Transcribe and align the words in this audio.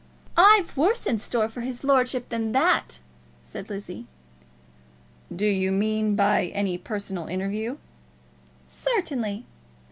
"I've 0.35 0.75
worse 0.75 1.05
in 1.05 1.19
store 1.19 1.47
for 1.47 1.61
his 1.61 1.83
lordship 1.83 2.29
than 2.29 2.53
that," 2.53 2.97
said 3.43 3.69
Lizzie. 3.69 4.07
"Do 5.35 5.45
you 5.45 5.71
mean 5.71 6.15
by 6.15 6.47
any 6.55 6.79
personal 6.79 7.27
interview?" 7.27 7.77
"Certainly." 8.67 9.45